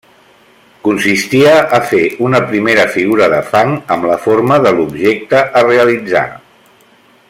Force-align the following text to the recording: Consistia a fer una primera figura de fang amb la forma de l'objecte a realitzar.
Consistia 0.87 1.51
a 1.77 1.79
fer 1.91 1.99
una 2.29 2.41
primera 2.53 2.87
figura 2.95 3.29
de 3.35 3.43
fang 3.53 3.77
amb 3.97 4.11
la 4.13 4.19
forma 4.27 4.61
de 4.67 4.75
l'objecte 4.79 5.47
a 5.61 5.65
realitzar. 5.71 6.29